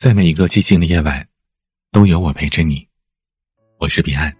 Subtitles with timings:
[0.00, 1.28] 在每一个寂静的夜晚，
[1.92, 2.88] 都有我陪着你。
[3.76, 4.34] 我是彼岸。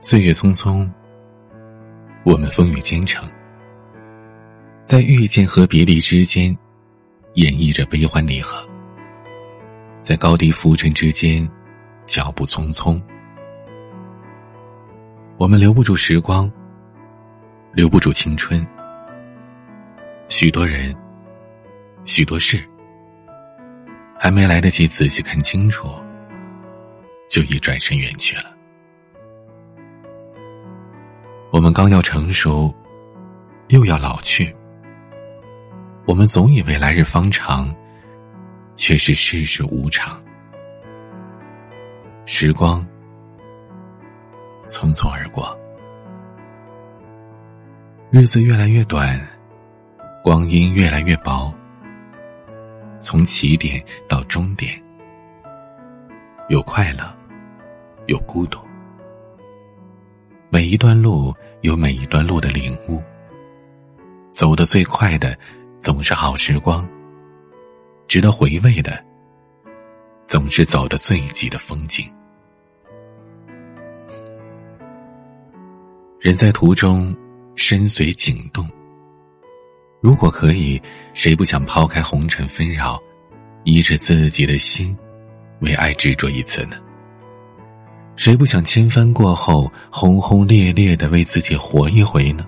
[0.00, 0.90] 岁月匆匆，
[2.24, 3.30] 我们风雨兼程，
[4.82, 6.46] 在遇见和别离之间，
[7.34, 8.58] 演绎着悲欢离合；
[10.00, 11.48] 在高低浮沉之间，
[12.04, 13.00] 脚步匆匆。
[15.38, 16.50] 我们留不住时光，
[17.72, 18.66] 留不住青春。
[20.28, 20.92] 许多人。
[22.04, 22.62] 许多事
[24.18, 25.88] 还没来得及仔细看清楚，
[27.28, 28.44] 就已转身远去了。
[31.52, 32.72] 我们刚要成熟，
[33.68, 34.54] 又要老去。
[36.06, 37.74] 我们总以为来日方长，
[38.76, 40.20] 却是世事无常。
[42.24, 42.86] 时光
[44.66, 45.56] 匆匆而过，
[48.10, 49.20] 日子越来越短，
[50.22, 51.52] 光阴越来越薄。
[53.00, 54.80] 从起点到终点，
[56.50, 57.10] 有快乐，
[58.06, 58.60] 有孤独。
[60.50, 63.02] 每一段路有每一段路的领悟。
[64.30, 65.36] 走得最快的，
[65.78, 66.86] 总是好时光；
[68.06, 69.02] 值得回味的，
[70.26, 72.04] 总是走得最急的风景。
[76.20, 77.16] 人在途中，
[77.56, 78.68] 身随景动。
[80.00, 80.80] 如果可以，
[81.12, 82.98] 谁不想抛开红尘纷扰，
[83.64, 84.96] 依着自己的心，
[85.60, 86.76] 为爱执着一次呢？
[88.16, 92.46] 谁不想千帆过后，轰轰烈烈的为自己活一回呢？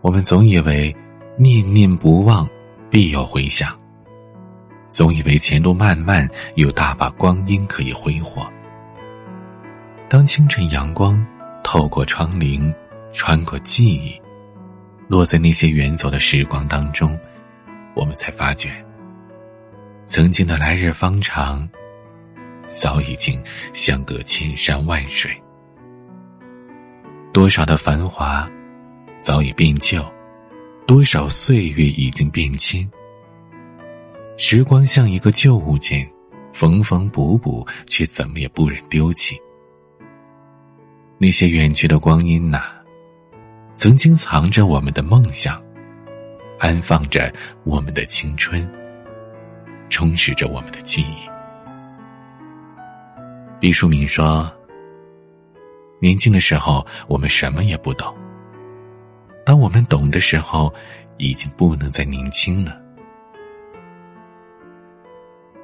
[0.00, 0.94] 我们总以为
[1.38, 2.48] 念念不忘，
[2.88, 3.68] 必有回响；
[4.88, 8.46] 总以为前路漫漫，有大把光阴可以挥霍。
[10.08, 11.22] 当清晨阳光
[11.62, 12.74] 透过窗棂，
[13.12, 14.18] 穿过记忆。
[15.08, 17.18] 落在那些远走的时光当中，
[17.94, 18.84] 我们才发觉，
[20.06, 21.68] 曾经的来日方长，
[22.66, 23.40] 早已经
[23.72, 25.30] 相隔千山万水。
[27.32, 28.50] 多少的繁华，
[29.20, 30.02] 早已变旧；
[30.86, 32.88] 多少岁月已经变迁。
[34.36, 36.10] 时光像一个旧物件，
[36.52, 39.40] 缝缝补补，却怎么也不忍丢弃。
[41.16, 42.75] 那些远去的光阴呐。
[43.76, 45.62] 曾经藏着我们的梦想，
[46.58, 47.30] 安放着
[47.62, 48.66] 我们的青春，
[49.90, 51.28] 充实着我们的记忆。
[53.60, 54.50] 毕淑敏说
[56.00, 58.14] ：“年轻的时候，我们什么也不懂；
[59.44, 60.72] 当我们懂的时候，
[61.18, 62.80] 已经不能再年轻了。”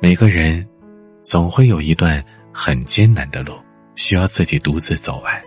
[0.03, 0.69] 每个人
[1.23, 3.59] 总会有一段很艰难的路，
[3.95, 5.43] 需要自己独自走完。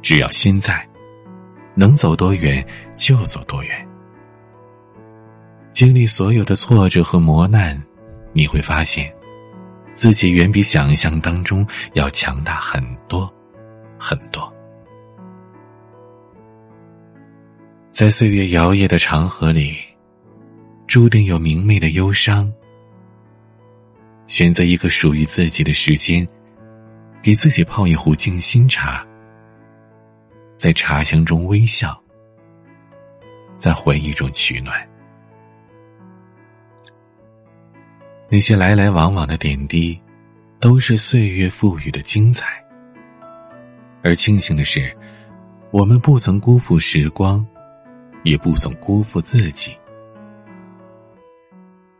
[0.00, 0.86] 只要心在，
[1.74, 2.64] 能走多远
[2.96, 3.88] 就走多远。
[5.72, 7.80] 经历所有的挫折和磨难，
[8.32, 9.14] 你会发现，
[9.94, 13.32] 自己远比想象当中要强大很多，
[13.98, 14.52] 很多。
[17.90, 19.76] 在岁月摇曳的长河里，
[20.86, 22.52] 注定有明媚的忧伤。
[24.26, 26.26] 选择一个属于自己的时间，
[27.22, 29.04] 给自己泡一壶静心茶。
[30.58, 31.96] 在茶香中微笑，
[33.54, 34.76] 在回忆中取暖。
[38.28, 39.96] 那些来来往往的点滴，
[40.58, 42.60] 都是岁月赋予的精彩。
[44.02, 44.92] 而庆幸的是，
[45.70, 47.46] 我们不曾辜负时光，
[48.24, 49.78] 也不曾辜负自己。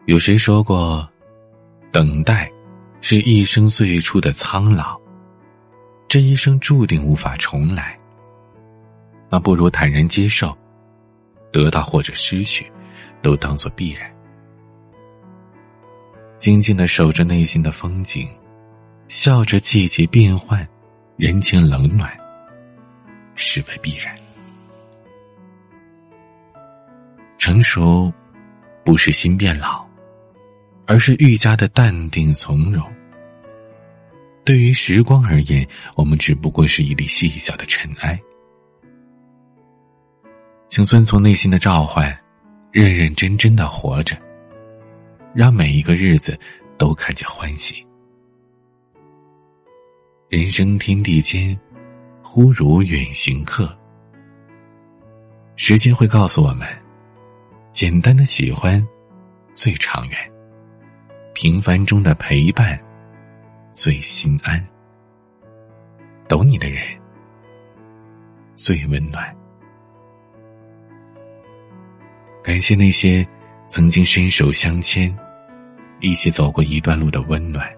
[0.07, 1.09] 有谁说过，
[1.93, 2.51] 等待
[3.01, 4.99] 是一生最初的苍老？
[6.09, 7.97] 这一生注定无法重来。
[9.31, 10.57] 那不如坦然接受，
[11.53, 12.71] 得到或者失去，
[13.21, 14.11] 都当做必然。
[16.39, 18.29] 静静的守着内心的风景，
[19.09, 20.67] 笑着季节变换，
[21.17, 22.17] 人情冷暖，
[23.35, 24.15] 视为必然。
[27.39, 28.13] 成熟，
[28.85, 29.87] 不是心变老，
[30.87, 32.85] 而是愈加的淡定从容。
[34.45, 35.67] 对于时光而言，
[35.97, 38.19] 我们只不过是一粒细小的尘埃。
[40.69, 42.17] 请遵从内心的召唤，
[42.71, 44.17] 认认真真的活着，
[45.35, 46.39] 让每一个日子
[46.77, 47.85] 都看见欢喜。
[50.29, 51.59] 人生天地间，
[52.23, 53.75] 忽如远行客。
[55.57, 56.69] 时间会告诉我们，
[57.73, 58.87] 简单的喜欢
[59.55, 60.19] 最长远，
[61.33, 62.79] 平凡中的陪伴
[63.73, 64.65] 最心安，
[66.29, 66.83] 懂你的人
[68.55, 69.35] 最温暖。
[72.49, 73.29] 感谢那些
[73.67, 75.15] 曾经伸手相牵、
[76.01, 77.71] 一起走过一段路的温暖，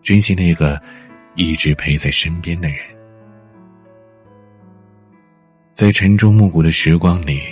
[0.00, 0.80] 珍惜那个
[1.34, 2.78] 一直陪在身边的人。
[5.74, 7.42] 在晨钟暮鼓的时光里，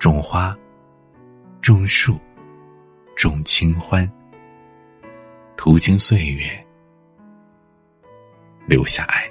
[0.00, 0.52] 种花、
[1.60, 2.18] 种树、
[3.14, 4.10] 种清欢，
[5.56, 6.66] 途经岁月，
[8.66, 9.29] 留下爱。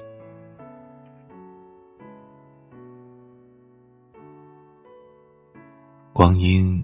[6.19, 6.83] 光阴，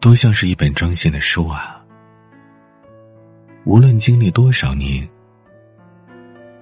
[0.00, 1.80] 多像是一本装线的书啊！
[3.64, 5.08] 无论经历多少年，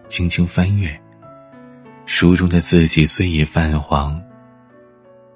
[0.06, 0.94] 轻轻翻阅，
[2.04, 4.22] 书中的字迹虽已泛黄，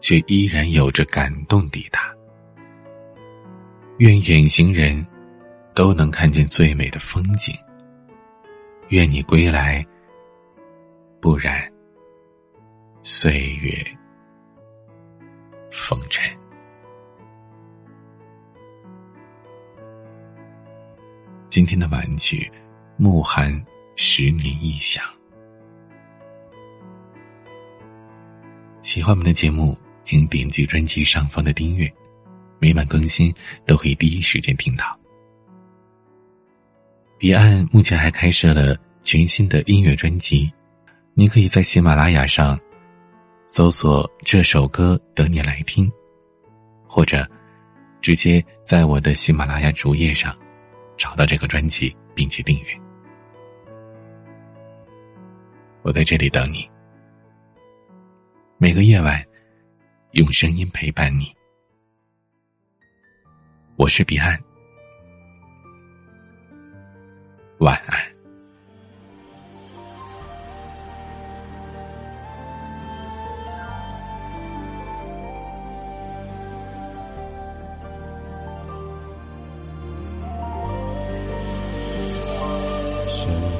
[0.00, 2.14] 却依然有着感动抵达。
[3.96, 5.06] 愿远行人，
[5.74, 7.56] 都能看见最美的风景。
[8.88, 9.82] 愿你归来，
[11.22, 11.66] 不染
[13.00, 13.72] 岁月
[15.70, 16.38] 风尘。
[21.50, 22.48] 今天的晚曲，
[22.96, 23.52] 慕寒
[23.96, 25.04] 十年一响。
[28.82, 31.92] 喜欢我们的节目，请点击专辑上方的订阅，
[32.60, 33.34] 每晚更新
[33.66, 34.96] 都可以第一时间听到。
[37.18, 40.48] 彼岸目前还开设了全新的音乐专辑，
[41.14, 42.56] 你可以在喜马拉雅上
[43.48, 45.90] 搜索这首歌等你来听，
[46.86, 47.28] 或者
[48.00, 50.32] 直接在我的喜马拉雅主页上。
[51.00, 52.78] 找到这个专辑，并且订阅。
[55.80, 56.70] 我在这里等你，
[58.58, 59.24] 每个夜晚
[60.10, 61.34] 用声音陪伴你。
[63.76, 64.38] 我是彼岸，
[67.60, 67.99] 晚安。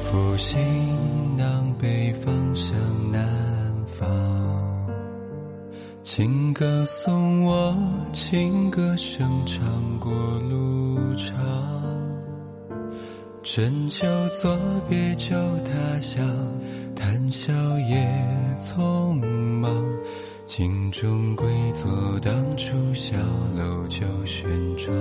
[0.03, 2.77] 负行囊，北方向
[3.11, 3.21] 南
[3.87, 4.07] 方。
[6.01, 7.75] 情歌送我，
[8.11, 10.11] 情歌声唱过
[10.49, 11.35] 路长。
[13.43, 14.07] 春秋
[14.41, 14.57] 作
[14.89, 15.35] 别旧
[15.65, 16.25] 他乡，
[16.95, 18.07] 谈笑也
[18.61, 19.13] 匆
[19.59, 19.85] 忙。
[20.45, 23.15] 镜中归坐，当初小
[23.55, 24.93] 楼旧轩窗。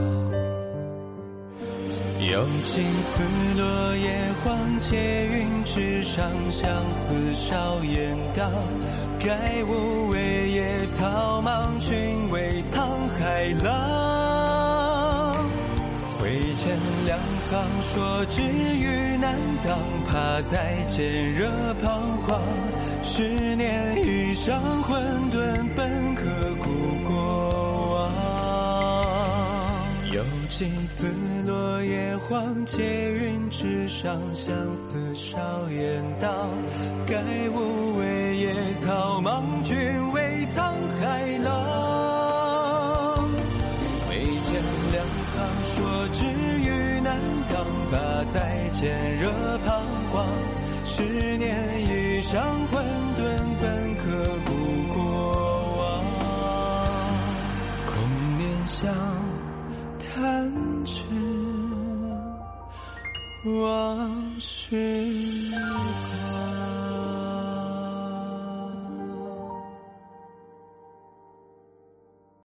[2.21, 3.23] 有几次
[3.57, 8.53] 落叶黄，结云之上，相思少焉当。
[9.19, 15.35] 盖无为野草莽，君为沧海浪。
[16.19, 17.19] 挥剑两
[17.51, 19.35] 行，说知遇难
[19.65, 21.49] 当，怕再见热
[21.83, 22.39] 彷徨。
[23.03, 25.03] 十年一上，混
[25.33, 26.00] 沌本
[30.61, 31.11] 几次。
[31.47, 32.77] 落叶黄，结
[33.13, 36.31] 云之上，相思少焉当。
[37.07, 37.17] 盖
[37.49, 38.55] 无为野
[38.85, 39.75] 草莽，君
[40.13, 43.31] 为沧海浪。
[44.07, 44.53] 挥剑
[44.93, 45.03] 两
[45.33, 47.19] 行，说知遇难
[47.51, 47.97] 当，把
[48.35, 49.31] 再见惹
[49.65, 50.27] 彷徨。
[50.85, 51.57] 十年
[51.87, 52.61] 一上，
[63.95, 64.20] 往事光。